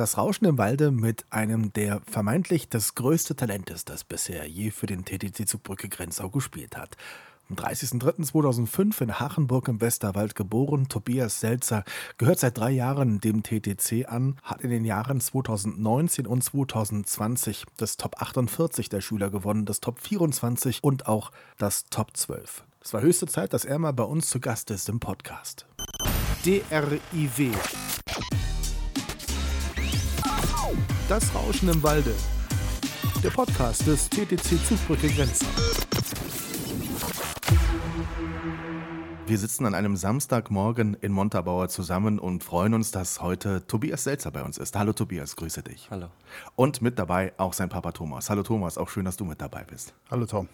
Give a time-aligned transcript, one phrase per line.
[0.00, 4.70] Das Rauschen im Walde mit einem, der vermeintlich das größte Talent ist, das bisher je
[4.70, 6.96] für den TTC Zugbrücke Grenzau gespielt hat.
[7.50, 11.84] Am 30.03.2005 in Hachenburg im Westerwald geboren, Tobias Selzer
[12.16, 17.98] gehört seit drei Jahren dem TTC an, hat in den Jahren 2019 und 2020 das
[17.98, 22.64] Top 48 der Schüler gewonnen, das Top 24 und auch das Top 12.
[22.82, 25.66] Es war höchste Zeit, dass er mal bei uns zu Gast ist im Podcast.
[26.46, 27.50] DRIW.
[31.10, 32.14] Das Rauschen im Walde.
[33.24, 35.48] Der Podcast des TTC Zugbrücke Grenzen.
[39.26, 44.30] Wir sitzen an einem Samstagmorgen in Montabaur zusammen und freuen uns, dass heute Tobias Selzer
[44.30, 44.76] bei uns ist.
[44.76, 45.88] Hallo Tobias, grüße dich.
[45.90, 46.10] Hallo.
[46.54, 48.30] Und mit dabei auch sein Papa Thomas.
[48.30, 49.94] Hallo Thomas, auch schön, dass du mit dabei bist.
[50.12, 50.48] Hallo Tom.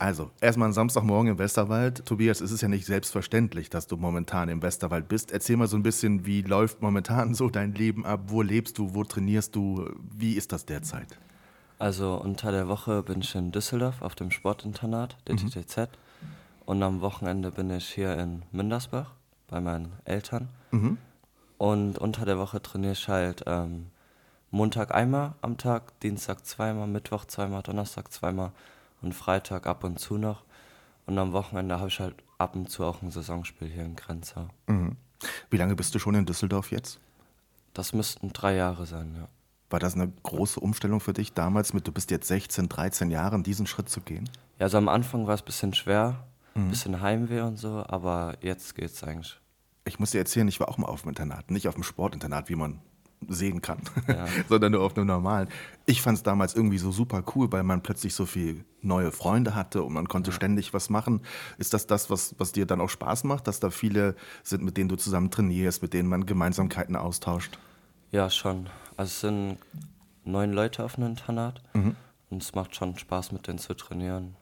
[0.00, 2.06] Also, erstmal ein Samstagmorgen im Westerwald.
[2.06, 5.30] Tobias, es ist ja nicht selbstverständlich, dass du momentan im Westerwald bist.
[5.30, 8.20] Erzähl mal so ein bisschen, wie läuft momentan so dein Leben ab?
[8.28, 8.94] Wo lebst du?
[8.94, 9.90] Wo trainierst du?
[10.16, 11.18] Wie ist das derzeit?
[11.78, 15.50] Also, unter der Woche bin ich in Düsseldorf auf dem Sportinternat, der mhm.
[15.50, 15.90] TTZ.
[16.64, 19.12] Und am Wochenende bin ich hier in Mündersbach
[19.48, 20.48] bei meinen Eltern.
[20.70, 20.96] Mhm.
[21.58, 23.88] Und unter der Woche trainiere ich halt ähm,
[24.50, 28.52] Montag einmal am Tag, Dienstag zweimal, Mittwoch zweimal, Donnerstag zweimal
[29.02, 30.44] und Freitag ab und zu noch.
[31.06, 34.48] Und am Wochenende habe ich halt ab und zu auch ein Saisonspiel hier in Grenzau.
[34.66, 34.96] Mhm.
[35.50, 37.00] Wie lange bist du schon in Düsseldorf jetzt?
[37.74, 39.28] Das müssten drei Jahre sein, ja.
[39.68, 43.44] War das eine große Umstellung für dich damals mit, du bist jetzt 16, 13 Jahren,
[43.44, 44.28] diesen Schritt zu gehen?
[44.58, 46.70] Ja, also am Anfang war es ein bisschen schwer, ein mhm.
[46.70, 49.38] bisschen Heimweh und so, aber jetzt geht es eigentlich.
[49.84, 52.48] Ich muss dir erzählen, ich war auch mal auf dem Internat, nicht auf dem Sportinternat,
[52.48, 52.80] wie man
[53.28, 54.26] sehen kann, ja.
[54.48, 55.48] sondern nur auf einem normalen.
[55.86, 59.54] Ich fand es damals irgendwie so super cool, weil man plötzlich so viele neue Freunde
[59.54, 60.36] hatte und man konnte ja.
[60.36, 61.20] ständig was machen.
[61.58, 64.76] Ist das das, was, was dir dann auch Spaß macht, dass da viele sind, mit
[64.76, 67.58] denen du zusammen trainierst, mit denen man Gemeinsamkeiten austauscht?
[68.10, 68.68] Ja, schon.
[68.96, 69.58] Also es sind
[70.24, 71.96] neun Leute auf einem Internat mhm.
[72.30, 74.36] und es macht schon Spaß, mit denen zu trainieren.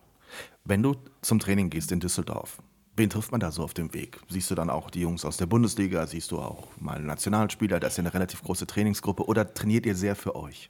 [0.64, 2.58] Wenn du zum Training gehst in Düsseldorf,
[2.98, 4.18] Wen trifft man da so auf dem Weg?
[4.28, 6.04] Siehst du dann auch die Jungs aus der Bundesliga?
[6.08, 7.78] Siehst du auch mal Nationalspieler?
[7.78, 9.24] Das ist ja eine relativ große Trainingsgruppe.
[9.24, 10.68] Oder trainiert ihr sehr für euch?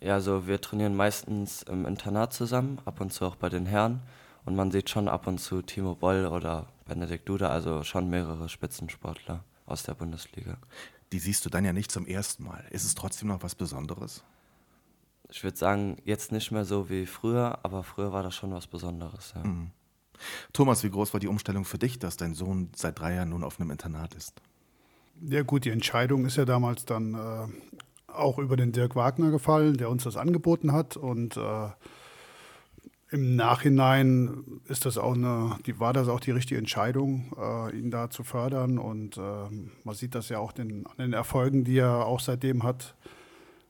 [0.00, 4.02] Ja, also wir trainieren meistens im Internat zusammen, ab und zu auch bei den Herren.
[4.44, 8.48] Und man sieht schon ab und zu Timo Boll oder Benedikt Duda, also schon mehrere
[8.48, 10.58] Spitzensportler aus der Bundesliga.
[11.10, 12.64] Die siehst du dann ja nicht zum ersten Mal.
[12.70, 14.22] Ist es trotzdem noch was Besonderes?
[15.28, 18.68] Ich würde sagen, jetzt nicht mehr so wie früher, aber früher war das schon was
[18.68, 19.32] Besonderes.
[19.34, 19.42] Ja.
[19.42, 19.72] Mhm.
[20.52, 23.44] Thomas, wie groß war die Umstellung für dich, dass dein Sohn seit drei Jahren nun
[23.44, 24.40] auf einem Internat ist?
[25.22, 27.46] Ja gut, die Entscheidung ist ja damals dann äh,
[28.14, 30.96] auch über den Dirk Wagner gefallen, der uns das angeboten hat.
[30.96, 31.68] Und äh,
[33.10, 37.90] im Nachhinein ist das auch eine, die, war das auch die richtige Entscheidung, äh, ihn
[37.90, 38.78] da zu fördern.
[38.78, 39.20] Und äh,
[39.84, 42.94] man sieht das ja auch den, an den Erfolgen, die er auch seitdem hat,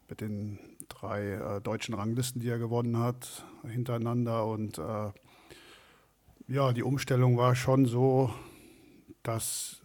[0.08, 4.46] mit den drei äh, deutschen Ranglisten, die er gewonnen hat, hintereinander.
[4.46, 5.10] Und äh,
[6.48, 8.32] ja, die Umstellung war schon so,
[9.22, 9.80] dass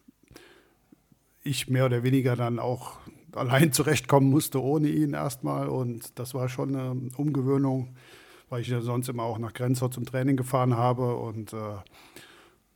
[1.43, 2.97] ich mehr oder weniger dann auch
[3.33, 5.69] allein zurechtkommen musste ohne ihn erstmal.
[5.69, 7.95] Und das war schon eine Umgewöhnung,
[8.49, 11.15] weil ich ja sonst immer auch nach Grenzau zum Training gefahren habe.
[11.15, 11.77] Und äh,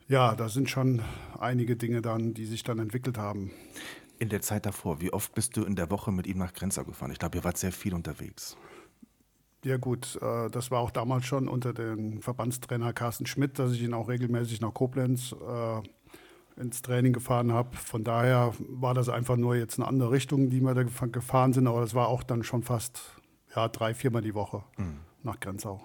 [0.08, 1.02] ja, da sind schon
[1.40, 3.52] einige Dinge dann, die sich dann entwickelt haben.
[4.20, 6.86] In der Zeit davor, wie oft bist du in der Woche mit ihm nach Grenzau
[6.86, 7.12] gefahren?
[7.12, 8.56] Ich glaube, ihr wart sehr viel unterwegs.
[9.64, 13.82] Ja gut, äh, das war auch damals schon unter dem Verbandstrainer Carsten Schmidt, dass ich
[13.82, 17.76] ihn auch regelmäßig nach Koblenz äh, ins Training gefahren habe.
[17.76, 21.68] Von daher war das einfach nur jetzt eine andere Richtung, die wir da gefahren sind,
[21.68, 23.02] aber das war auch dann schon fast
[23.56, 25.00] ja, drei, viermal die Woche mhm.
[25.24, 25.82] nach Grenzau.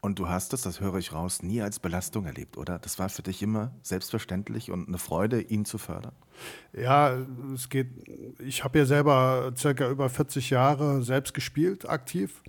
[0.00, 2.78] Und du hast es, das höre ich raus, nie als Belastung erlebt, oder?
[2.78, 6.14] Das war für dich immer selbstverständlich und eine Freude, ihn zu fördern?
[6.72, 7.16] Ja,
[7.52, 7.88] es geht.
[8.38, 12.42] Ich habe ja selber circa über 40 Jahre selbst gespielt, aktiv.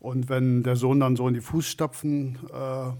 [0.00, 2.90] Und wenn der Sohn dann so in die Fußstapfen äh,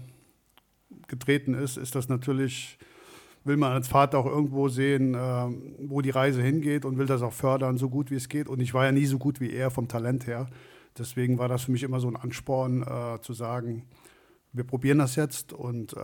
[1.07, 2.77] getreten ist, ist das natürlich,
[3.43, 5.47] will man als Vater auch irgendwo sehen, äh,
[5.79, 8.49] wo die Reise hingeht und will das auch fördern, so gut wie es geht.
[8.49, 10.47] Und ich war ja nie so gut wie er vom Talent her.
[10.97, 13.83] Deswegen war das für mich immer so ein Ansporn, äh, zu sagen,
[14.51, 15.99] wir probieren das jetzt und äh,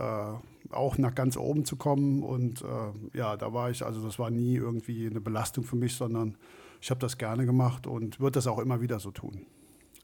[0.70, 2.22] auch nach ganz oben zu kommen.
[2.22, 5.94] Und äh, ja, da war ich, also das war nie irgendwie eine Belastung für mich,
[5.94, 6.36] sondern
[6.80, 9.46] ich habe das gerne gemacht und würde das auch immer wieder so tun.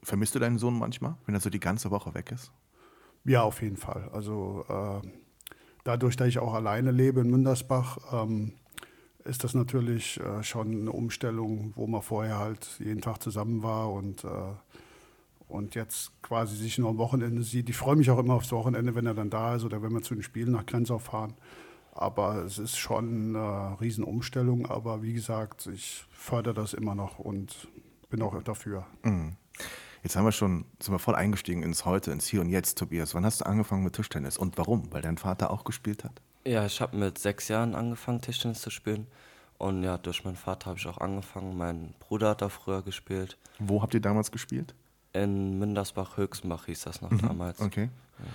[0.03, 2.51] Vermisst du deinen Sohn manchmal, wenn er so die ganze Woche weg ist?
[3.25, 4.09] Ja, auf jeden Fall.
[4.11, 5.07] Also äh,
[5.83, 8.53] dadurch, dass ich auch alleine lebe in Mündersbach, ähm,
[9.23, 13.91] ist das natürlich äh, schon eine Umstellung, wo man vorher halt jeden Tag zusammen war
[13.91, 14.27] und, äh,
[15.47, 17.69] und jetzt quasi sich nur am Wochenende sieht.
[17.69, 20.01] Ich freue mich auch immer aufs Wochenende, wenn er dann da ist oder wenn wir
[20.01, 21.35] zu den Spielen nach Grenzau fahren.
[21.93, 24.65] Aber es ist schon eine Riesenumstellung.
[24.65, 27.67] Aber wie gesagt, ich fördere das immer noch und
[28.09, 28.85] bin auch dafür.
[29.03, 29.37] Mhm.
[30.03, 33.15] Jetzt haben wir schon, sind wir voll eingestiegen ins Heute, ins Hier und Jetzt, Tobias.
[33.15, 34.91] Wann hast du angefangen mit Tischtennis und warum?
[34.91, 36.21] Weil dein Vater auch gespielt hat?
[36.45, 39.07] Ja, ich habe mit sechs Jahren angefangen, Tischtennis zu spielen.
[39.57, 41.57] Und ja, durch meinen Vater habe ich auch angefangen.
[41.57, 43.37] Mein Bruder hat da früher gespielt.
[43.59, 44.75] Wo habt ihr damals gespielt?
[45.13, 47.61] In Mindersbach-Höchstenbach hieß das noch mhm, damals.
[47.61, 47.89] Okay.
[48.19, 48.25] Ja.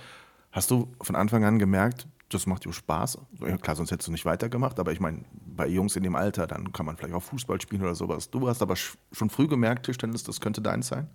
[0.51, 3.19] Hast du von Anfang an gemerkt, das macht dir Spaß?
[3.41, 6.47] Ja, klar, sonst hättest du nicht weitergemacht, aber ich meine, bei Jungs in dem Alter,
[6.47, 8.31] dann kann man vielleicht auch Fußball spielen oder sowas.
[8.31, 11.07] Du hast aber schon früh gemerkt, Tischtennis, das könnte deins sein?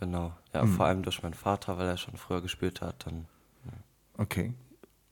[0.00, 0.68] Genau, ja, mhm.
[0.68, 3.06] vor allem durch meinen Vater, weil er schon früher gespielt hat.
[3.06, 3.26] Dann,
[3.64, 3.72] ja.
[4.18, 4.52] Okay.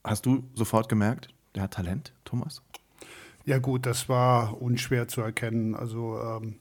[0.03, 2.63] Hast du sofort gemerkt, der hat Talent, Thomas?
[3.47, 5.75] Ja gut, das war unschwer zu erkennen.
[5.75, 6.57] Also, ähm,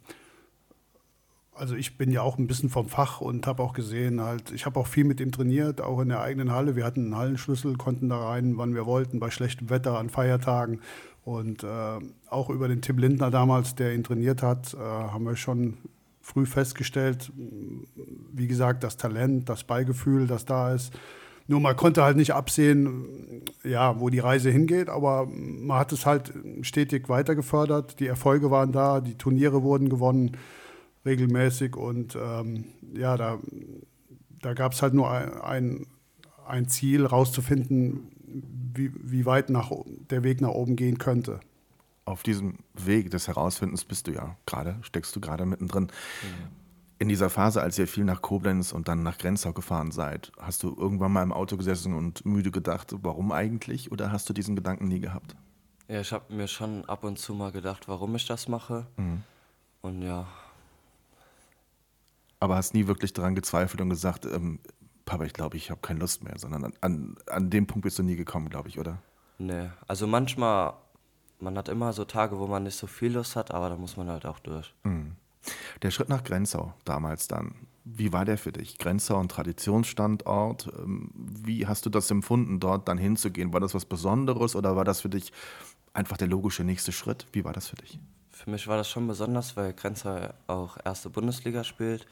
[1.54, 4.66] also ich bin ja auch ein bisschen vom Fach und habe auch gesehen, halt, ich
[4.66, 6.76] habe auch viel mit ihm trainiert, auch in der eigenen Halle.
[6.76, 10.80] Wir hatten einen Hallenschlüssel, konnten da rein, wann wir wollten, bei schlechtem Wetter, an Feiertagen.
[11.26, 12.00] Und äh,
[12.30, 15.78] auch über den Tim Lindner damals, der ihn trainiert hat, äh, haben wir schon
[16.24, 17.32] früh festgestellt,
[18.32, 20.94] wie gesagt, das Talent, das Beigefühl, das da ist.
[21.48, 26.06] Nur man konnte halt nicht absehen, ja, wo die Reise hingeht, aber man hat es
[26.06, 28.00] halt stetig weiter gefördert.
[28.00, 30.38] Die Erfolge waren da, die Turniere wurden gewonnen
[31.06, 32.64] regelmäßig und ähm,
[32.96, 33.40] ja, da,
[34.42, 35.86] da gab es halt nur ein,
[36.48, 38.14] ein Ziel, rauszufinden,
[38.74, 39.72] wie, wie weit nach,
[40.10, 41.42] der Weg nach oben gehen könnte
[42.06, 45.84] auf diesem Weg des Herausfindens bist du ja gerade, steckst du gerade mittendrin.
[45.86, 46.64] Mhm.
[47.00, 50.64] In dieser Phase, als ihr viel nach Koblenz und dann nach Grenzau gefahren seid, hast
[50.64, 53.92] du irgendwann mal im Auto gesessen und müde gedacht, warum eigentlich?
[53.92, 55.36] Oder hast du diesen Gedanken nie gehabt?
[55.88, 58.88] Ja, ich habe mir schon ab und zu mal gedacht, warum ich das mache.
[58.96, 59.24] Mhm.
[59.82, 60.28] Und ja.
[62.40, 64.60] Aber hast nie wirklich daran gezweifelt und gesagt, ähm,
[65.06, 68.00] Papa, ich glaube, ich habe keine Lust mehr, sondern an, an, an dem Punkt bist
[68.00, 69.00] du nie gekommen, glaube ich, oder?
[69.40, 70.74] Nee, also manchmal
[71.44, 73.98] man hat immer so Tage, wo man nicht so viel Lust hat, aber da muss
[73.98, 74.74] man halt auch durch.
[74.84, 75.16] Mhm.
[75.82, 77.54] Der Schritt nach Grenzau damals dann,
[77.84, 78.78] wie war der für dich?
[78.78, 80.72] Grenzau ein Traditionsstandort.
[80.78, 83.52] Ähm, wie hast du das empfunden, dort dann hinzugehen?
[83.52, 85.34] War das was Besonderes oder war das für dich
[85.94, 87.28] einfach der logische nächste Schritt?
[87.34, 88.00] Wie war das für dich?
[88.32, 92.04] Für mich war das schon besonders, weil Grenzau auch erste Bundesliga spielt,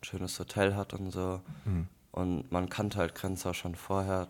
[0.00, 1.40] ein schönes Hotel hat und so.
[1.64, 1.88] Mhm.
[2.12, 4.28] Und man kannte halt Grenzau schon vorher,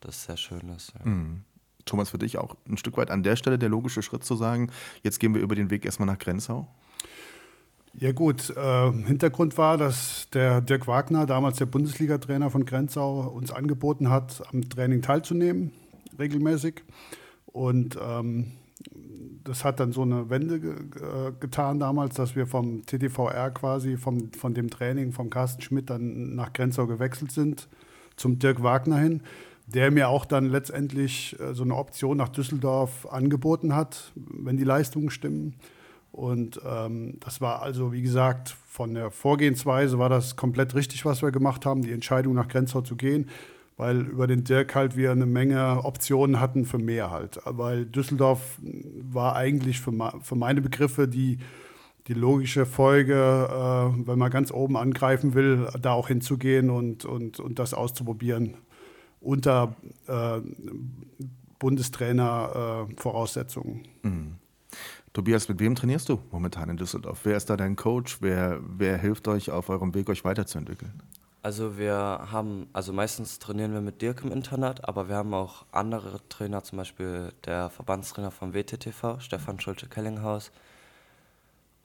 [0.00, 0.92] das sehr schön ist.
[0.98, 1.06] Ja.
[1.10, 1.44] Mhm.
[1.84, 4.70] Thomas, für dich auch ein Stück weit an der Stelle der logische Schritt zu sagen,
[5.02, 6.66] jetzt gehen wir über den Weg erstmal nach Grenzau?
[7.96, 13.52] Ja gut, äh, Hintergrund war, dass der Dirk Wagner, damals der Bundesliga-Trainer von Grenzau, uns
[13.52, 15.70] angeboten hat, am Training teilzunehmen,
[16.18, 16.82] regelmäßig.
[17.46, 18.52] Und ähm,
[19.44, 20.74] das hat dann so eine Wende ge
[21.38, 26.34] getan damals, dass wir vom TTVR quasi, vom, von dem Training vom Carsten Schmidt dann
[26.34, 27.68] nach Grenzau gewechselt sind,
[28.16, 29.22] zum Dirk Wagner hin
[29.66, 34.64] der mir auch dann letztendlich äh, so eine Option nach Düsseldorf angeboten hat, wenn die
[34.64, 35.54] Leistungen stimmen.
[36.12, 41.22] Und ähm, das war also, wie gesagt, von der Vorgehensweise war das komplett richtig, was
[41.22, 43.28] wir gemacht haben, die Entscheidung nach Grenzau zu gehen,
[43.76, 47.40] weil über den Dirk halt wir eine Menge Optionen hatten für mehr halt.
[47.44, 48.58] Weil Düsseldorf
[49.10, 51.38] war eigentlich für, für meine Begriffe die,
[52.06, 57.40] die logische Folge, äh, wenn man ganz oben angreifen will, da auch hinzugehen und, und,
[57.40, 58.58] und das auszuprobieren
[59.24, 59.74] unter
[60.06, 60.40] äh,
[61.58, 63.84] Bundestrainer-Voraussetzungen.
[64.02, 64.36] Äh, mhm.
[65.12, 67.20] Tobias, mit wem trainierst du momentan in Düsseldorf?
[67.24, 68.18] Wer ist da dein Coach?
[68.20, 71.00] Wer, wer hilft euch auf eurem Weg, euch weiterzuentwickeln?
[71.44, 75.66] Also wir haben, also meistens trainieren wir mit Dirk im Internat, aber wir haben auch
[75.72, 80.50] andere Trainer, zum Beispiel der Verbandstrainer vom WTTV, Stefan Schulte-Kellinghaus.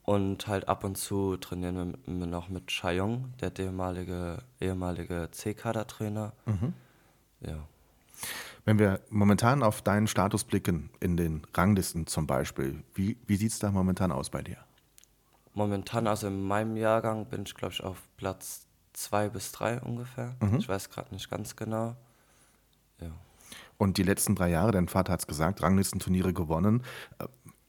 [0.04, 6.34] Und halt ab und zu trainieren wir noch mit Chayong, der ehemalige, ehemalige C-Kader-Trainer.
[6.46, 6.74] Mhm.
[7.42, 7.68] Ja.
[8.66, 13.52] Wenn wir momentan auf deinen Status blicken, in den Ranglisten zum Beispiel, wie, wie sieht
[13.52, 14.58] es da momentan aus bei dir?
[15.54, 20.36] Momentan, also in meinem Jahrgang bin ich, glaube ich, auf Platz zwei bis drei ungefähr.
[20.42, 20.58] Mhm.
[20.58, 21.96] Ich weiß gerade nicht ganz genau.
[23.00, 23.12] Ja.
[23.78, 26.84] Und die letzten drei Jahre, dein Vater hat es gesagt, Ranglistenturniere gewonnen.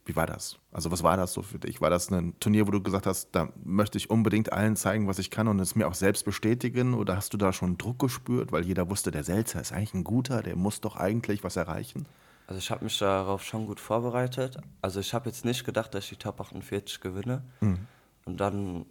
[0.06, 0.58] Wie war das?
[0.72, 1.80] Also was war das so für dich?
[1.80, 5.18] War das ein Turnier, wo du gesagt hast, da möchte ich unbedingt allen zeigen, was
[5.18, 6.94] ich kann und es mir auch selbst bestätigen?
[6.94, 10.04] Oder hast du da schon Druck gespürt, weil jeder wusste, der Selzer ist eigentlich ein
[10.04, 12.06] guter, der muss doch eigentlich was erreichen?
[12.46, 14.56] Also ich habe mich darauf schon gut vorbereitet.
[14.82, 17.44] Also ich habe jetzt nicht gedacht, dass ich die Top 48 gewinne.
[17.60, 17.86] Mhm.
[18.24, 18.86] Und dann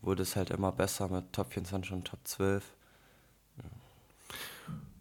[0.00, 2.64] wurde es halt immer besser mit Top 24 und Top 12.
[3.58, 3.64] Ja.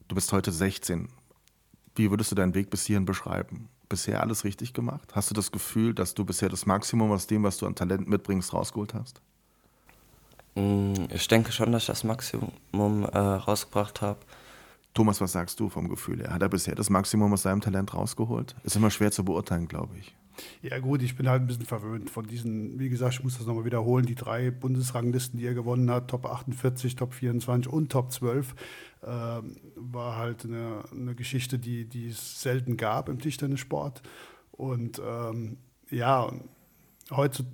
[0.07, 1.07] Du bist heute 16.
[1.95, 3.69] Wie würdest du deinen Weg bis hierhin beschreiben?
[3.91, 5.13] Bisher alles richtig gemacht?
[5.13, 8.07] Hast du das Gefühl, dass du bisher das Maximum aus dem, was du an Talent
[8.07, 9.21] mitbringst, rausgeholt hast?
[10.55, 14.19] Mm, ich denke schon, dass ich das Maximum äh, rausgebracht habe.
[14.93, 16.33] Thomas, was sagst du vom Gefühl her?
[16.33, 18.55] Hat er bisher das Maximum aus seinem Talent rausgeholt?
[18.63, 20.15] Ist immer schwer zu beurteilen, glaube ich.
[20.61, 23.47] Ja gut, ich bin halt ein bisschen verwöhnt von diesen, wie gesagt, ich muss das
[23.47, 28.11] nochmal wiederholen, die drei Bundesranglisten, die er gewonnen hat, Top 48, Top 24 und Top
[28.11, 28.55] 12,
[29.01, 34.01] äh, war halt eine, eine Geschichte, die, die es selten gab im Tischtennissport.
[34.51, 35.57] Und ähm,
[35.89, 36.31] ja,
[37.11, 37.45] heute,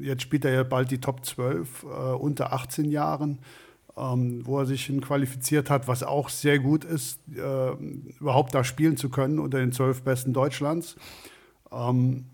[0.00, 3.38] jetzt spielt er ja bald die Top 12 äh, unter 18 Jahren.
[3.98, 7.72] Ähm, wo er sich hin qualifiziert hat, was auch sehr gut ist, äh,
[8.20, 10.96] überhaupt da spielen zu können unter den zwölf Besten Deutschlands.
[11.72, 12.26] Ähm,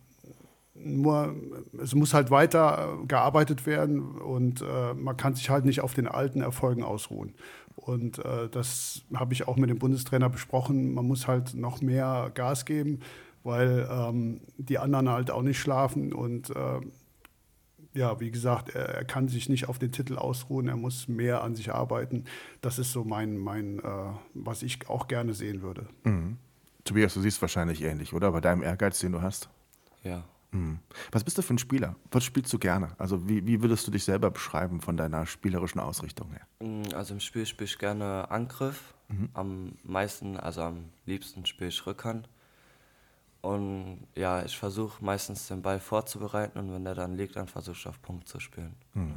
[0.84, 1.34] nur
[1.80, 5.94] es muss halt weiter äh, gearbeitet werden und äh, man kann sich halt nicht auf
[5.94, 7.34] den alten Erfolgen ausruhen.
[7.74, 10.94] Und äh, das habe ich auch mit dem Bundestrainer besprochen.
[10.94, 13.00] Man muss halt noch mehr Gas geben,
[13.42, 16.12] weil ähm, die anderen halt auch nicht schlafen.
[16.12, 16.80] Und äh,
[17.94, 20.68] ja, wie gesagt, er, er, kann sich nicht auf den Titel ausruhen.
[20.68, 22.24] Er muss mehr an sich arbeiten.
[22.60, 23.82] Das ist so mein, mein äh,
[24.34, 25.86] was ich auch gerne sehen würde.
[26.04, 26.38] Mhm.
[26.84, 28.32] Tobias, du siehst wahrscheinlich ähnlich, oder?
[28.32, 29.48] Bei deinem Ehrgeiz, den du hast?
[30.02, 30.24] Ja.
[30.52, 30.78] Mhm.
[31.10, 31.96] Was bist du für ein Spieler?
[32.10, 32.94] Was spielst du gerne?
[32.98, 36.46] Also wie, wie würdest du dich selber beschreiben von deiner spielerischen Ausrichtung her?
[36.60, 38.94] Mm, also im Spiel spiele ich gerne Angriff.
[39.08, 39.28] Mhm.
[39.34, 42.28] Am meisten, also am liebsten spiele ich Rückhand.
[43.40, 47.76] Und ja, ich versuche meistens den Ball vorzubereiten und wenn der dann liegt, dann versuche
[47.76, 48.76] ich auf Punkt zu spielen.
[48.94, 49.16] Mhm.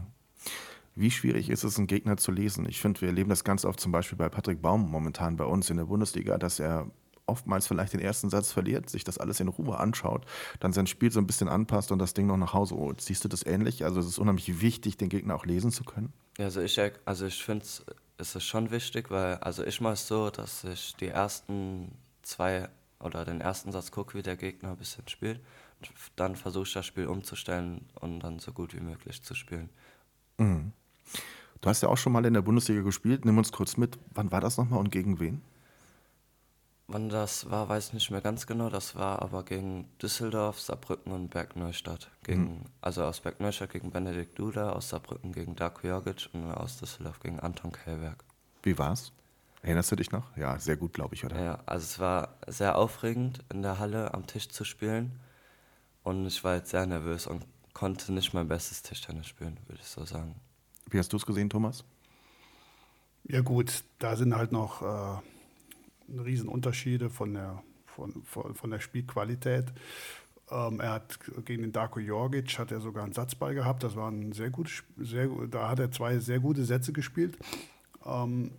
[0.96, 2.66] Wie schwierig ist es, einen Gegner zu lesen?
[2.68, 5.70] Ich finde, wir erleben das ganz oft zum Beispiel bei Patrick Baum momentan bei uns
[5.70, 6.90] in der Bundesliga, dass er
[7.28, 10.26] oftmals vielleicht den ersten Satz verliert, sich das alles in Ruhe anschaut,
[10.60, 13.02] dann sein Spiel so ein bisschen anpasst und das Ding noch nach Hause holt.
[13.02, 13.84] Siehst du das ähnlich?
[13.84, 16.14] Also es ist unheimlich wichtig, den Gegner auch lesen zu können?
[16.38, 17.66] Ja, also ich, also ich finde
[18.18, 21.92] es ist schon wichtig, weil also ich mache es so, dass ich die ersten
[22.22, 25.40] zwei oder den ersten Satz gucke, wie der Gegner ein bisschen spielt.
[25.80, 29.70] Und dann versuche ich das Spiel umzustellen und dann so gut wie möglich zu spielen.
[30.38, 30.72] Mhm.
[31.62, 33.26] Du hast ja auch schon mal in der Bundesliga gespielt.
[33.26, 33.98] Nimm uns kurz mit.
[34.14, 35.42] Wann war das nochmal und gegen wen?
[36.88, 38.70] Wann das war, weiß ich nicht mehr ganz genau.
[38.70, 42.12] Das war aber gegen Düsseldorf, Saarbrücken und Bergneustadt.
[42.24, 42.62] Gegen, mhm.
[42.80, 47.40] Also aus Bergneustadt gegen Benedikt Duda, aus Saarbrücken gegen Darko Jorgic und aus Düsseldorf gegen
[47.40, 48.24] Anton Kellberg.
[48.62, 49.12] Wie war's?
[49.64, 50.38] Erinnerst du dich noch?
[50.38, 51.42] Ja, sehr gut, glaube ich, oder?
[51.42, 55.20] Ja, also es war sehr aufregend, in der Halle am Tisch zu spielen.
[56.04, 59.88] Und ich war jetzt sehr nervös und konnte nicht mein bestes Tischtennis spielen, würde ich
[59.88, 60.36] so sagen.
[60.88, 61.84] Wie hast du es gesehen, Thomas?
[63.24, 65.20] Ja gut, da sind halt noch äh,
[66.10, 69.66] Riesenunterschiede von der, von, von, von der Spielqualität.
[70.52, 73.84] Ähm, er hat gegen den Darko Jorgic hat er sogar einen Satzball gehabt.
[73.84, 77.38] Das war ein sehr gutes, sehr, da hat er zwei sehr gute Sätze gespielt.
[78.06, 78.52] Ähm,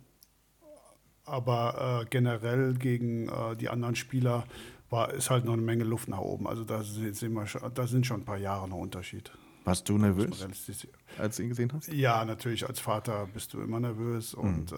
[1.23, 4.45] aber äh, generell gegen äh, die anderen Spieler
[4.89, 6.47] war, ist halt noch eine Menge Luft nach oben.
[6.47, 9.31] Also da sind, wir, da sind schon ein paar Jahre noch Unterschied.
[9.65, 10.47] Warst du nervös,
[11.17, 11.91] als du ihn gesehen hast?
[11.91, 12.65] Ja, natürlich.
[12.65, 14.41] Als Vater bist du immer nervös mhm.
[14.41, 14.75] und äh,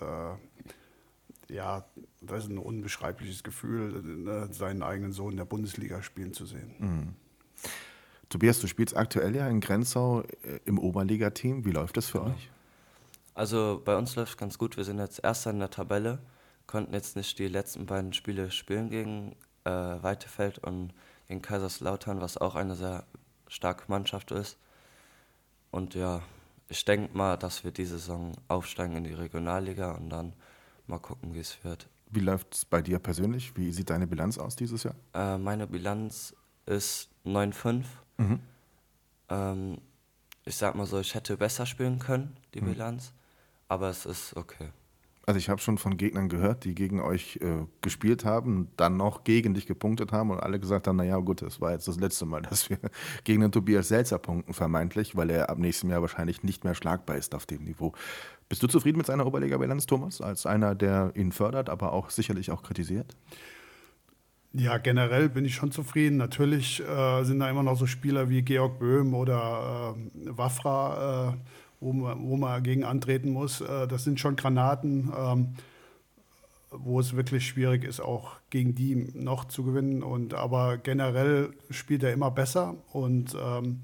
[1.49, 1.85] ja,
[2.21, 6.75] das ist ein unbeschreibliches Gefühl, ne, seinen eigenen Sohn in der Bundesliga spielen zu sehen.
[6.79, 7.15] Mhm.
[8.29, 11.65] Tobias, du spielst aktuell ja in Grenzau äh, im Oberligateam.
[11.65, 12.25] Wie läuft das für ja.
[12.25, 12.49] euch?
[13.33, 14.77] Also bei uns läuft es ganz gut.
[14.77, 16.19] Wir sind jetzt Erster in der Tabelle
[16.69, 20.93] konnten jetzt nicht die letzten beiden Spiele spielen gegen äh, Weitefeld und
[21.27, 23.05] gegen Kaiserslautern, was auch eine sehr
[23.47, 24.59] starke Mannschaft ist.
[25.71, 26.21] Und ja,
[26.67, 30.33] ich denke mal, dass wir diese Saison aufsteigen in die Regionalliga und dann
[30.89, 31.87] mal gucken, wie es wird.
[32.09, 33.55] Wie läuft es bei dir persönlich?
[33.55, 34.95] Wie sieht deine Bilanz aus dieses Jahr?
[35.13, 37.83] Äh, meine Bilanz ist 9-5.
[38.17, 38.39] Mhm.
[39.29, 39.77] Ähm,
[40.45, 42.73] ich sag mal so, ich hätte besser spielen können, die mhm.
[42.73, 43.13] Bilanz,
[43.67, 44.69] aber es ist okay.
[45.25, 49.23] Also ich habe schon von Gegnern gehört, die gegen euch äh, gespielt haben, dann noch
[49.23, 52.25] gegen dich gepunktet haben und alle gesagt haben, naja gut, das war jetzt das letzte
[52.25, 52.79] Mal, dass wir
[53.23, 57.17] gegen den Tobias Selzer punkten, vermeintlich, weil er ab nächstem Jahr wahrscheinlich nicht mehr schlagbar
[57.17, 57.93] ist auf dem Niveau.
[58.47, 62.49] Bist du zufrieden mit seiner Oberliga-Bilanz, Thomas, als einer, der ihn fördert, aber auch sicherlich
[62.49, 63.15] auch kritisiert?
[64.53, 66.17] Ja, generell bin ich schon zufrieden.
[66.17, 71.37] Natürlich äh, sind da immer noch so Spieler wie Georg Böhm oder äh, Wafra, äh,
[71.79, 73.61] wo man, wo man gegen antreten muss.
[73.61, 75.53] Äh, das sind schon Granaten, ähm,
[76.71, 80.03] wo es wirklich schwierig ist, auch gegen die noch zu gewinnen.
[80.03, 83.81] Und, aber generell spielt er immer besser und ähm,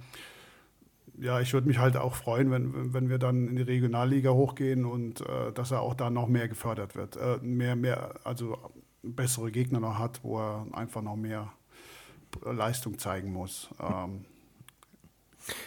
[1.18, 4.86] ja, ich würde mich halt auch freuen, wenn, wenn wir dann in die Regionalliga hochgehen
[4.86, 7.16] und äh, dass er auch da noch mehr gefördert wird.
[7.16, 8.58] Äh, mehr, mehr, also
[9.02, 11.54] bessere Gegner noch hat, wo er einfach noch mehr
[12.44, 13.70] Leistung zeigen muss.
[13.80, 14.26] Ähm,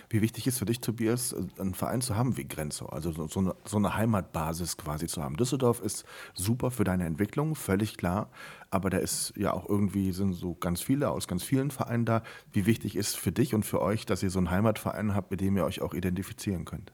[0.08, 3.54] wie wichtig ist für dich, Tobias, einen Verein zu haben wie Grenzau, also so eine,
[3.64, 5.36] so eine, Heimatbasis quasi zu haben?
[5.36, 6.04] Düsseldorf ist
[6.34, 8.30] super für deine Entwicklung, völlig klar,
[8.70, 12.22] aber da ist ja auch irgendwie, sind so ganz viele aus ganz vielen Vereinen da.
[12.52, 15.40] Wie wichtig ist für dich und für euch, dass ihr so einen Heimatverein habt, mit
[15.40, 16.92] dem ihr euch auch identifizieren könnt?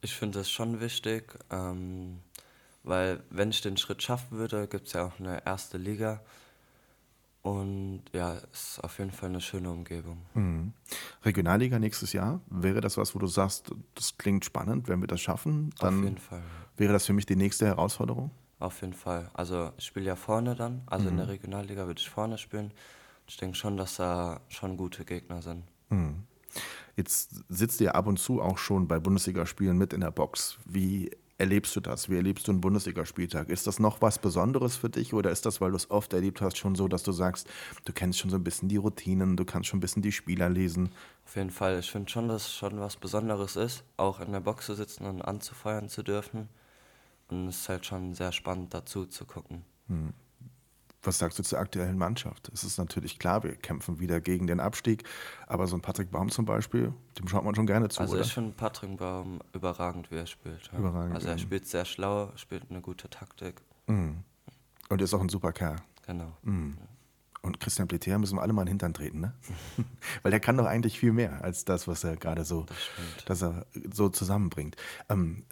[0.00, 2.20] Ich finde das schon wichtig, ähm,
[2.84, 6.20] weil wenn ich den Schritt schaffen würde, gibt es ja auch eine erste Liga
[7.42, 10.18] Und ja, es ist auf jeden Fall eine schöne Umgebung.
[10.34, 10.72] Mhm.
[11.24, 15.20] Regionalliga nächstes Jahr, wäre das was, wo du sagst, das klingt spannend, wenn wir das
[15.20, 15.72] schaffen?
[15.78, 16.42] Dann auf jeden Fall.
[16.76, 18.30] Wäre das für mich die nächste Herausforderung?
[18.58, 19.30] Auf jeden Fall.
[19.34, 21.10] Also ich spiele ja vorne dann, also mhm.
[21.10, 22.72] in der Regionalliga würde ich vorne spielen.
[23.26, 25.64] Ich denke schon, dass da schon gute Gegner sind.
[25.90, 26.24] Mhm.
[26.96, 30.58] Jetzt sitzt ihr ab und zu auch schon bei Bundesligaspielen mit in der Box.
[30.64, 32.10] Wie erlebst du das?
[32.10, 33.48] Wie erlebst du einen Bundesligaspieltag?
[33.48, 36.40] Ist das noch was Besonderes für dich oder ist das, weil du es oft erlebt
[36.40, 37.48] hast, schon so, dass du sagst,
[37.84, 40.48] du kennst schon so ein bisschen die Routinen, du kannst schon ein bisschen die Spieler
[40.48, 40.90] lesen?
[41.24, 41.78] Auf jeden Fall.
[41.78, 45.06] Ich finde schon, dass es schon was Besonderes ist, auch in der Box zu sitzen
[45.06, 46.48] und anzufeuern zu dürfen.
[47.28, 49.64] Und es ist halt schon sehr spannend dazu zu gucken.
[49.88, 50.12] Hm.
[51.08, 52.50] Was sagst du zur aktuellen Mannschaft?
[52.52, 55.04] Es ist natürlich klar, wir kämpfen wieder gegen den Abstieg,
[55.46, 58.00] aber so ein Patrick Baum zum Beispiel, dem schaut man schon gerne zu.
[58.00, 58.24] Also oder?
[58.24, 60.68] ich finde Patrick Baum überragend, wie er spielt.
[60.70, 60.78] Ja.
[60.78, 61.14] Überragend.
[61.14, 63.62] Also er spielt sehr schlau, spielt eine gute Taktik.
[63.86, 64.18] Mhm.
[64.90, 65.76] Und ist auch ein super Kerl.
[66.06, 66.36] Genau.
[66.42, 66.76] Mhm.
[67.40, 69.32] Und Christian Pleter müssen wir alle mal in den Hintern treten, ne?
[70.22, 72.66] Weil der kann doch eigentlich viel mehr als das, was er gerade so,
[73.24, 74.76] dass er so zusammenbringt.
[75.08, 75.46] Ähm,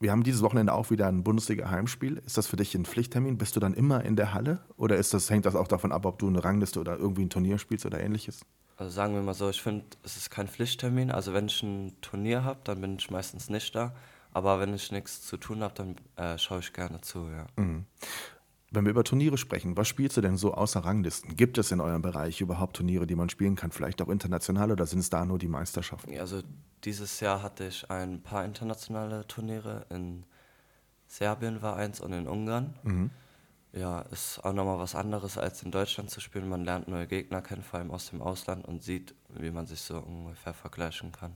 [0.00, 2.22] wir haben dieses Wochenende auch wieder ein Bundesliga-Heimspiel.
[2.24, 3.36] Ist das für dich ein Pflichttermin?
[3.36, 4.60] Bist du dann immer in der Halle?
[4.78, 7.30] Oder ist das, hängt das auch davon ab, ob du eine Rangliste oder irgendwie ein
[7.30, 8.40] Turnier spielst oder ähnliches?
[8.78, 11.10] Also sagen wir mal so, ich finde, es ist kein Pflichttermin.
[11.10, 13.94] Also wenn ich ein Turnier habe, dann bin ich meistens nicht da.
[14.32, 17.46] Aber wenn ich nichts zu tun habe, dann äh, schaue ich gerne zu, ja.
[17.56, 17.84] Mhm.
[18.72, 21.34] Wenn wir über Turniere sprechen, was spielst du denn so außer Ranglisten?
[21.34, 24.86] Gibt es in eurem Bereich überhaupt Turniere, die man spielen kann, vielleicht auch international oder
[24.86, 26.16] sind es da nur die Meisterschaften?
[26.18, 26.42] Also
[26.84, 29.86] dieses Jahr hatte ich ein paar internationale Turniere.
[29.90, 30.24] In
[31.08, 32.74] Serbien war eins und in Ungarn.
[32.84, 33.10] Mhm.
[33.72, 36.48] Ja, ist auch nochmal was anderes als in Deutschland zu spielen.
[36.48, 39.80] Man lernt neue Gegner kennen, vor allem aus dem Ausland und sieht, wie man sich
[39.80, 41.34] so ungefähr vergleichen kann.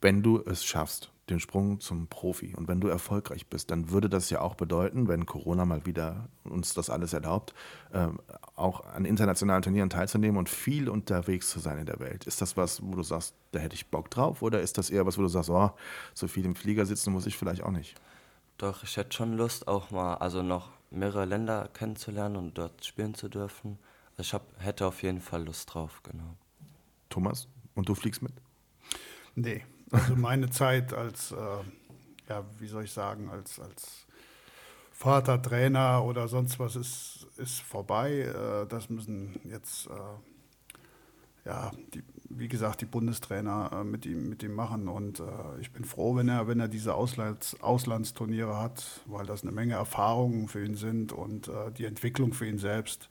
[0.00, 2.54] Wenn du es schaffst, den Sprung zum Profi.
[2.56, 6.28] Und wenn du erfolgreich bist, dann würde das ja auch bedeuten, wenn Corona mal wieder
[6.44, 7.54] uns das alles erlaubt,
[7.92, 8.08] äh,
[8.56, 12.24] auch an internationalen Turnieren teilzunehmen und viel unterwegs zu sein in der Welt.
[12.24, 14.42] Ist das was, wo du sagst, da hätte ich Bock drauf?
[14.42, 15.70] Oder ist das eher was, wo du sagst, oh,
[16.14, 17.94] so viel im Flieger sitzen muss ich vielleicht auch nicht?
[18.58, 23.14] Doch, ich hätte schon Lust, auch mal, also noch mehrere Länder kennenzulernen und dort spielen
[23.14, 23.78] zu dürfen.
[24.16, 26.36] Also ich hab, hätte auf jeden Fall Lust drauf, genau.
[27.08, 28.32] Thomas, und du fliegst mit?
[29.34, 31.36] Nee, also meine Zeit als, äh,
[32.28, 34.06] ja, wie soll ich sagen, als, als
[34.92, 38.20] Vater, Trainer oder sonst was ist, ist vorbei.
[38.20, 44.42] Äh, das müssen jetzt, äh, ja, die, wie gesagt, die Bundestrainer äh, mit, ihm, mit
[44.42, 44.88] ihm machen.
[44.88, 45.24] Und äh,
[45.60, 49.74] ich bin froh, wenn er, wenn er diese Auslands, Auslandsturniere hat, weil das eine Menge
[49.74, 53.08] Erfahrungen für ihn sind und äh, die Entwicklung für ihn selbst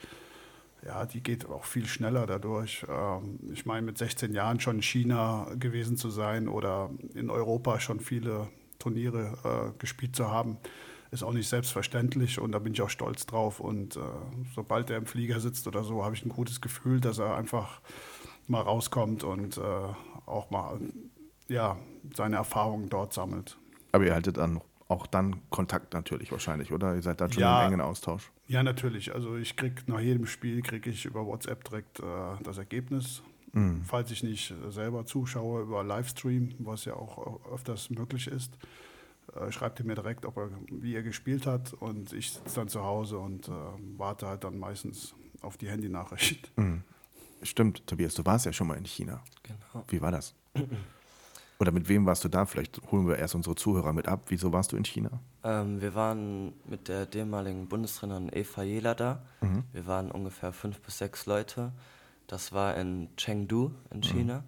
[0.86, 2.86] ja, die geht auch viel schneller dadurch.
[2.90, 7.80] Ähm, ich meine, mit 16 Jahren schon in China gewesen zu sein oder in Europa
[7.80, 10.58] schon viele Turniere äh, gespielt zu haben,
[11.12, 13.60] ist auch nicht selbstverständlich und da bin ich auch stolz drauf.
[13.60, 14.00] Und äh,
[14.56, 17.82] sobald er im Flieger sitzt oder so, habe ich ein gutes Gefühl, dass er einfach
[18.48, 19.62] mal rauskommt und äh,
[20.26, 20.80] auch mal
[21.48, 21.78] ja,
[22.16, 23.58] seine Erfahrungen dort sammelt.
[23.92, 26.96] Aber ihr haltet dann auch dann Kontakt natürlich wahrscheinlich, oder?
[26.96, 28.32] Ihr seid da schon ja, im engen Austausch.
[28.48, 29.14] Ja, natürlich.
[29.14, 32.04] Also ich kriege nach jedem Spiel kriege ich über WhatsApp direkt äh,
[32.44, 33.22] das Ergebnis.
[33.54, 33.84] Mhm.
[33.84, 38.58] Falls ich nicht selber zuschaue über Livestream, was ja auch öfters möglich ist,
[39.36, 42.68] äh, schreibt er mir direkt, ob er, wie er gespielt hat und ich sitze dann
[42.68, 43.52] zu Hause und äh,
[43.96, 46.52] warte halt dann meistens auf die Handynachricht.
[46.58, 46.84] Mhm.
[47.44, 49.24] Stimmt, Tobias, du warst ja schon mal in China.
[49.44, 49.86] Genau.
[49.88, 50.34] Wie war das?
[51.60, 52.46] Oder mit wem warst du da?
[52.46, 54.22] Vielleicht holen wir erst unsere Zuhörer mit ab.
[54.28, 55.20] Wieso warst du in China?
[55.44, 59.22] Ähm, wir waren mit der ehemaligen Bundestrainerin Eva Jela da.
[59.42, 59.66] Mhm.
[59.74, 61.74] Wir waren ungefähr fünf bis sechs Leute.
[62.28, 64.02] Das war in Chengdu in.
[64.02, 64.44] China.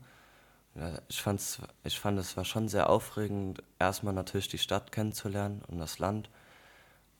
[0.76, 0.82] Mhm.
[0.82, 5.62] Ja, ich, fand's, ich fand, es war schon sehr aufregend, erstmal natürlich die Stadt kennenzulernen
[5.68, 6.30] und das Land.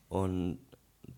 [0.08, 0.60] Und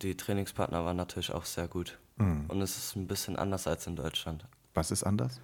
[0.02, 2.00] die Trainingspartner waren natürlich auch sehr gut.
[2.18, 2.46] Mhm.
[2.48, 4.48] Und es ist ein bisschen anders als in Deutschland.
[4.74, 5.40] Was ist anders?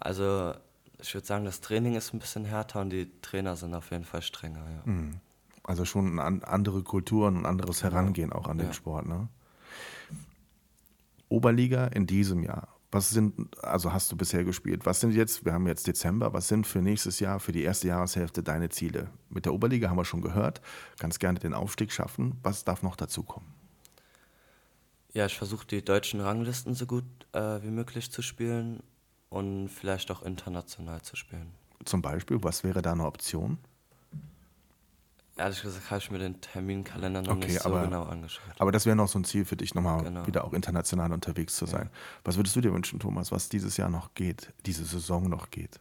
[0.00, 0.54] Also
[1.02, 4.04] ich würde sagen, das Training ist ein bisschen härter und die Trainer sind auf jeden
[4.04, 4.64] Fall strenger.
[4.70, 4.82] Ja.
[4.92, 5.20] Mhm.
[5.64, 7.92] Also schon an andere Kulturen und anderes genau.
[7.92, 8.72] Herangehen auch an den ja.
[8.72, 9.06] Sport.
[9.06, 9.28] Ne?
[11.28, 12.68] Oberliga in diesem Jahr.
[12.90, 14.84] Was sind, also hast du bisher gespielt?
[14.84, 17.88] Was sind jetzt, wir haben jetzt Dezember, was sind für nächstes Jahr, für die erste
[17.88, 19.08] Jahreshälfte deine Ziele?
[19.30, 20.60] Mit der Oberliga haben wir schon gehört,
[20.98, 22.38] ganz gerne den Aufstieg schaffen.
[22.42, 23.46] Was darf noch dazu kommen?
[25.14, 28.82] Ja, ich versuche die deutschen Ranglisten so gut äh, wie möglich zu spielen
[29.32, 31.52] und vielleicht auch international zu spielen.
[31.84, 33.58] Zum Beispiel, was wäre da eine Option?
[35.36, 38.44] Ehrlich gesagt habe ich mir den Terminkalender noch okay, nicht so aber, genau angeschaut.
[38.58, 40.26] Aber das wäre noch so ein Ziel für dich, nochmal genau.
[40.26, 41.88] wieder auch international unterwegs zu sein.
[41.90, 41.98] Ja.
[42.24, 45.80] Was würdest du dir wünschen, Thomas, was dieses Jahr noch geht, diese Saison noch geht?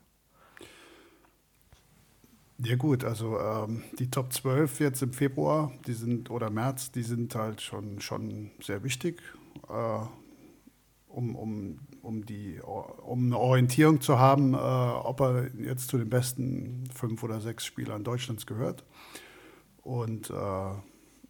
[2.59, 7.03] Ja gut, also ähm, die Top 12 jetzt im Februar, die sind oder März, die
[7.03, 9.21] sind halt schon, schon sehr wichtig.
[9.67, 10.05] Äh,
[11.13, 16.09] um, um, um, die, um eine Orientierung zu haben, äh, ob er jetzt zu den
[16.09, 18.83] besten fünf oder sechs Spielern Deutschlands gehört.
[19.83, 20.73] Und äh,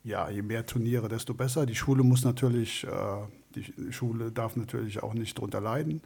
[0.04, 1.66] ja, je mehr Turniere, desto besser.
[1.66, 6.02] Die Schule muss natürlich, äh, die Schule darf natürlich auch nicht darunter leiden.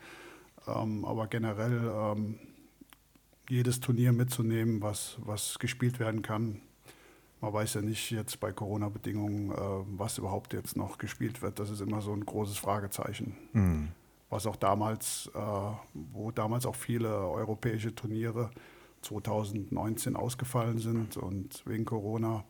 [0.67, 2.39] Ähm, aber generell ähm,
[3.49, 6.61] jedes Turnier mitzunehmen, was, was gespielt werden kann.
[7.41, 9.55] Man weiß ja nicht jetzt bei Corona-Bedingungen, äh,
[9.97, 11.59] was überhaupt jetzt noch gespielt wird.
[11.59, 13.37] Das ist immer so ein großes Fragezeichen.
[13.53, 13.89] Mhm.
[14.29, 15.39] Was auch damals, äh,
[15.93, 18.49] wo damals auch viele europäische Turniere
[19.01, 22.43] 2019 ausgefallen sind und wegen Corona.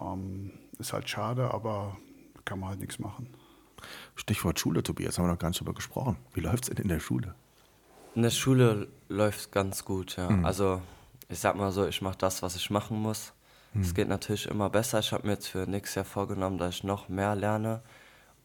[0.00, 1.96] Ähm, ist halt schade, aber
[2.44, 3.28] kann man halt nichts machen.
[4.14, 6.16] Stichwort Schule, Tobias, haben wir noch gar nicht drüber gesprochen.
[6.32, 7.34] Wie läuft es denn in der Schule?
[8.14, 10.30] In der Schule läuft es ganz gut, ja.
[10.30, 10.44] Mhm.
[10.44, 10.80] Also
[11.28, 13.32] ich sag mal so, ich mache das, was ich machen muss.
[13.80, 15.00] Es geht natürlich immer besser.
[15.00, 17.82] Ich habe mir jetzt für nächstes Jahr vorgenommen, dass ich noch mehr lerne,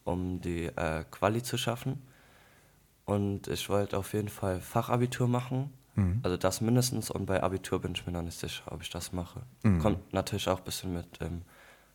[0.04, 2.02] um die äh, Quali zu schaffen.
[3.06, 5.72] Und ich wollte auf jeden Fall Fachabitur machen.
[5.96, 6.20] Mhm.
[6.24, 7.10] Also das mindestens.
[7.10, 9.42] Und bei Abitur bin ich mir noch nicht sicher, ob ich das mache.
[9.64, 9.80] Mhm.
[9.80, 11.44] Kommt natürlich auch ein bisschen mit dem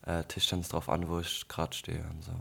[0.03, 2.33] äh, Tischtennis drauf an, wo ich gerade stehe und so.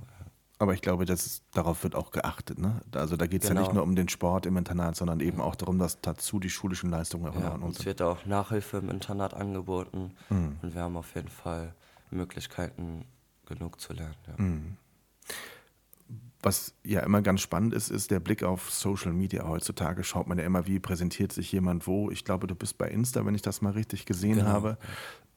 [0.58, 2.60] Aber ich glaube, das darauf wird auch geachtet.
[2.60, 2.80] Ne?
[2.94, 3.60] Also da geht es genau.
[3.60, 3.82] ja nicht genau.
[3.82, 7.34] nur um den Sport im Internat, sondern eben auch darum, dass dazu die schulischen Leistungen
[7.42, 10.58] ja, und uns wird auch Nachhilfe im Internat angeboten mhm.
[10.62, 11.74] und wir haben auf jeden Fall
[12.10, 13.06] Möglichkeiten,
[13.46, 14.16] genug zu lernen.
[14.28, 14.44] Ja.
[14.44, 14.78] Mhm.
[16.42, 19.48] Was ja immer ganz spannend ist, ist der Blick auf Social Media.
[19.48, 22.12] Heutzutage schaut man ja immer, wie präsentiert sich jemand wo.
[22.12, 24.50] Ich glaube, du bist bei Insta, wenn ich das mal richtig gesehen genau.
[24.50, 24.78] habe.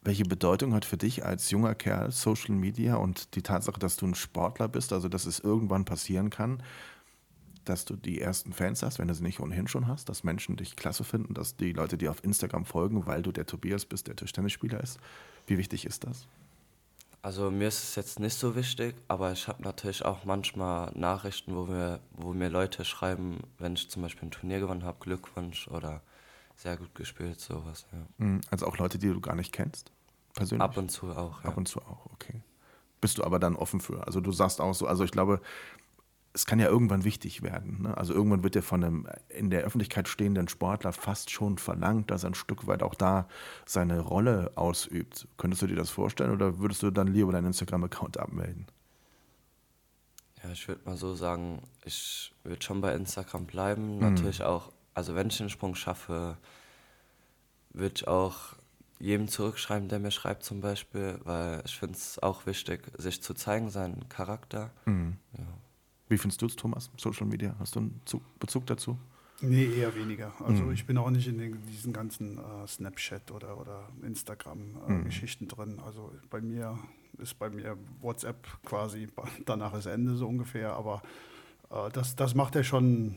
[0.09, 4.07] Welche Bedeutung hat für dich als junger Kerl Social Media und die Tatsache, dass du
[4.07, 6.63] ein Sportler bist, also dass es irgendwann passieren kann,
[7.67, 10.57] dass du die ersten Fans hast, wenn du sie nicht ohnehin schon hast, dass Menschen
[10.57, 14.07] dich klasse finden, dass die Leute dir auf Instagram folgen, weil du der Tobias bist,
[14.07, 14.99] der Tischtennisspieler ist?
[15.47, 16.27] Wie wichtig ist das?
[17.21, 21.55] Also mir ist es jetzt nicht so wichtig, aber ich habe natürlich auch manchmal Nachrichten,
[21.55, 25.69] wo mir, wo mir Leute schreiben, wenn ich zum Beispiel ein Turnier gewonnen habe, Glückwunsch
[25.69, 26.01] oder
[26.57, 27.85] sehr gut gespielt, sowas.
[27.93, 28.25] Ja.
[28.25, 28.41] Mhm.
[28.51, 29.93] Also auch Leute, die du gar nicht kennst,
[30.39, 30.63] persönlich?
[30.63, 31.43] Ab und zu auch.
[31.43, 31.51] Ja.
[31.51, 32.43] Ab und zu auch, okay.
[33.01, 34.07] Bist du aber dann offen für?
[34.07, 35.41] Also du sagst auch so, also ich glaube,
[36.33, 37.83] es kann ja irgendwann wichtig werden.
[37.83, 37.97] Ne?
[37.97, 42.25] Also irgendwann wird ja von einem in der Öffentlichkeit stehenden Sportler fast schon verlangt, dass
[42.25, 43.29] er ein Stück weit auch da
[43.67, 45.29] seine Rolle ausübt.
[45.37, 48.67] Könntest du dir das vorstellen oder würdest du dann lieber deinen Instagram-Account abmelden?
[50.43, 53.97] Ja, ich würde mal so sagen, ich würde schon bei Instagram bleiben.
[53.97, 54.01] Mhm.
[54.01, 56.37] Natürlich auch also wenn ich den Sprung schaffe,
[57.71, 58.57] würde ich auch
[59.01, 63.35] jedem zurückschreiben, der mir schreibt zum Beispiel, weil ich finde es auch wichtig, sich zu
[63.35, 64.71] zeigen, seinen Charakter.
[64.87, 65.17] Mhm.
[65.37, 65.47] Ja.
[66.09, 67.55] Wie findest du es, Thomas, Social Media?
[67.59, 68.01] Hast du einen
[68.41, 68.99] Bezug dazu?
[69.41, 70.33] Nee, eher weniger.
[70.45, 70.73] Also mhm.
[70.73, 75.49] ich bin auch nicht in den, diesen ganzen äh, Snapchat oder, oder Instagram-Geschichten äh, mhm.
[75.49, 75.81] drin.
[75.85, 76.77] Also bei mir
[77.19, 79.09] ist bei mir WhatsApp quasi,
[79.47, 81.03] danach ist Ende so ungefähr, aber
[81.71, 83.17] äh, das, das macht er schon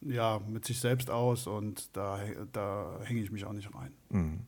[0.00, 2.18] ja, mit sich selbst aus und da,
[2.52, 3.92] da hänge ich mich auch nicht rein.
[4.08, 4.40] Mhm.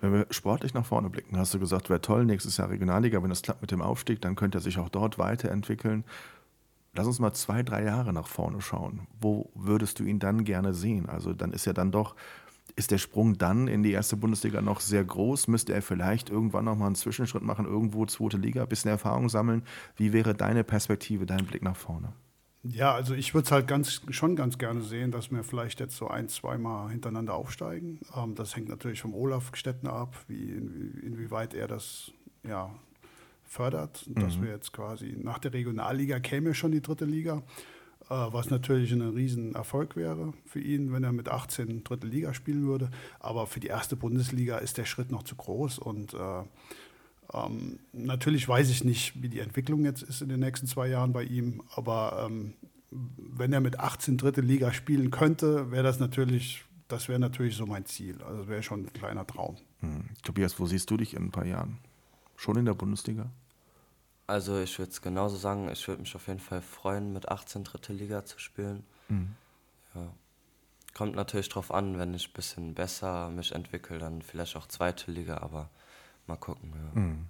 [0.00, 3.30] Wenn wir sportlich nach vorne blicken, hast du gesagt, wäre toll, nächstes Jahr Regionalliga, wenn
[3.30, 6.04] das klappt mit dem Aufstieg, dann könnte er sich auch dort weiterentwickeln.
[6.94, 9.06] Lass uns mal zwei, drei Jahre nach vorne schauen.
[9.20, 11.08] Wo würdest du ihn dann gerne sehen?
[11.08, 12.14] Also dann ist ja dann doch,
[12.76, 15.48] ist der Sprung dann in die erste Bundesliga noch sehr groß?
[15.48, 19.62] Müsste er vielleicht irgendwann nochmal einen Zwischenschritt machen, irgendwo zweite Liga, ein bisschen Erfahrung sammeln?
[19.96, 22.12] Wie wäre deine Perspektive, dein Blick nach vorne?
[22.64, 25.96] Ja, also ich würde es halt ganz, schon ganz gerne sehen, dass wir vielleicht jetzt
[25.96, 28.00] so ein, zweimal hintereinander aufsteigen.
[28.16, 32.10] Ähm, das hängt natürlich vom Olaf Stettner ab, wie, in, inwieweit er das
[32.46, 32.70] ja,
[33.44, 34.06] fördert.
[34.08, 34.20] Mhm.
[34.20, 37.42] Dass wir jetzt quasi nach der Regionalliga käme schon die dritte Liga,
[38.10, 42.66] äh, was natürlich ein Riesenerfolg wäre für ihn, wenn er mit 18 dritte Liga spielen
[42.66, 42.90] würde.
[43.20, 46.42] Aber für die erste Bundesliga ist der Schritt noch zu groß und äh,
[47.32, 51.12] ähm, natürlich weiß ich nicht, wie die Entwicklung jetzt ist in den nächsten zwei Jahren
[51.12, 52.54] bei ihm, aber ähm,
[52.90, 57.66] wenn er mit 18 dritte Liga spielen könnte, wäre das natürlich, das wäre natürlich so
[57.66, 58.22] mein Ziel.
[58.22, 59.56] Also wäre schon ein kleiner Traum.
[59.80, 60.08] Hm.
[60.22, 61.78] Tobias, wo siehst du dich in ein paar Jahren?
[62.36, 63.30] Schon in der Bundesliga?
[64.26, 67.64] Also ich würde es genauso sagen, ich würde mich auf jeden Fall freuen, mit 18
[67.64, 68.84] dritte Liga zu spielen.
[69.08, 69.34] Mhm.
[69.94, 70.12] Ja.
[70.94, 75.10] Kommt natürlich drauf an, wenn ich ein bisschen besser mich entwickle, dann vielleicht auch zweite
[75.10, 75.70] Liga, aber
[76.28, 77.00] Mal gucken, ja.
[77.00, 77.26] Mhm.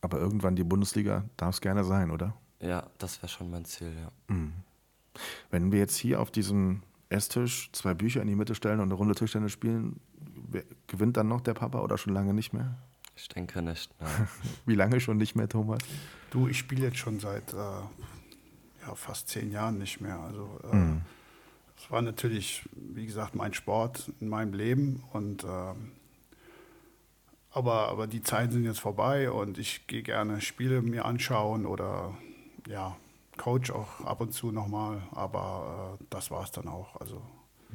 [0.00, 2.34] Aber irgendwann die Bundesliga darf es gerne sein, oder?
[2.60, 4.34] Ja, das wäre schon mein Ziel, ja.
[4.34, 4.52] Mhm.
[5.50, 8.94] Wenn wir jetzt hier auf diesem Esstisch zwei Bücher in die Mitte stellen und eine
[8.94, 10.00] Runde Tischtennis spielen,
[10.86, 12.76] gewinnt dann noch der Papa oder schon lange nicht mehr?
[13.16, 13.94] Ich denke nicht.
[14.66, 15.80] Wie lange schon nicht mehr, Thomas?
[16.30, 20.18] Du, ich spiele jetzt schon seit äh, ja, fast zehn Jahren nicht mehr.
[20.18, 21.02] Also äh, mhm.
[21.76, 25.74] es war natürlich, wie gesagt, mein Sport in meinem Leben und äh,
[27.54, 32.12] aber, aber die Zeiten sind jetzt vorbei und ich gehe gerne Spiele mir anschauen oder
[32.68, 32.96] ja,
[33.36, 37.00] coach auch ab und zu nochmal, aber äh, das war es dann auch.
[37.00, 37.22] Also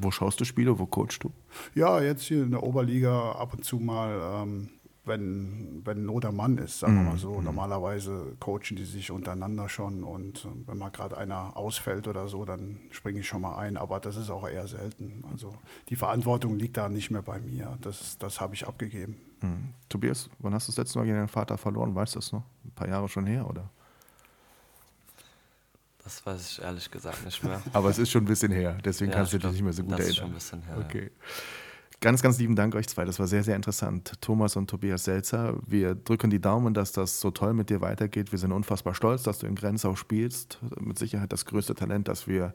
[0.01, 0.79] wo schaust du Spiele?
[0.79, 1.31] Wo coachst du?
[1.75, 4.69] Ja, jetzt hier in der Oberliga ab und zu mal, ähm,
[5.03, 7.17] wenn, wenn Not am Mann ist, sagen wir mal mhm.
[7.17, 7.33] so.
[7.33, 7.43] Mhm.
[7.43, 12.45] Normalerweise coachen die sich untereinander schon und äh, wenn mal gerade einer ausfällt oder so,
[12.45, 13.75] dann springe ich schon mal ein.
[13.75, 15.23] Aber das ist auch eher selten.
[15.31, 15.53] Also
[15.89, 17.77] die Verantwortung liegt da nicht mehr bei mir.
[17.81, 19.17] Das, das habe ich abgegeben.
[19.41, 19.73] Mhm.
[19.88, 21.95] Tobias, wann hast du das letzte Mal gegen deinen Vater verloren?
[21.95, 22.43] Weißt du das noch?
[22.65, 23.69] Ein paar Jahre schon her, oder?
[26.04, 27.62] Das weiß ich ehrlich gesagt nicht mehr.
[27.73, 29.84] Aber es ist schon ein bisschen her, deswegen ja, kannst du dich nicht mehr so
[29.84, 30.34] gut das erinnern.
[30.34, 30.86] Das ist schon ein bisschen her.
[30.86, 31.12] Okay.
[32.02, 33.04] Ganz, ganz lieben Dank euch zwei.
[33.04, 34.13] Das war sehr, sehr interessant.
[34.21, 38.32] Thomas und Tobias Selzer, wir drücken die Daumen, dass das so toll mit dir weitergeht.
[38.32, 40.60] Wir sind unfassbar stolz, dass du in Grenzau spielst.
[40.80, 42.54] Mit Sicherheit das größte Talent, das wir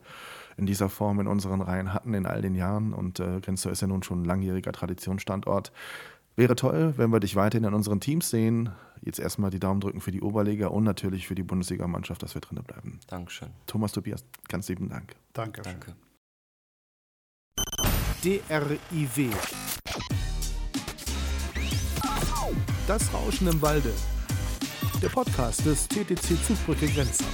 [0.57, 2.95] in dieser Form in unseren Reihen hatten in all den Jahren.
[2.95, 5.73] Und äh, Grenzau ist ja nun schon ein langjähriger Traditionsstandort.
[6.37, 8.71] Wäre toll, wenn wir dich weiterhin in unseren Teams sehen.
[9.03, 12.41] Jetzt erstmal die Daumen drücken für die Oberliga und natürlich für die Bundesligamannschaft, dass wir
[12.41, 12.99] drinnen bleiben.
[13.07, 13.51] Dankeschön.
[13.67, 15.15] Thomas Tobias, ganz lieben Dank.
[15.33, 15.63] Danke.
[15.63, 15.95] Danke.
[18.23, 19.31] DRIW.
[22.87, 23.93] Das Rauschen im Walde.
[25.01, 27.27] Der Podcast des TTC Zugbrücke Grenzen.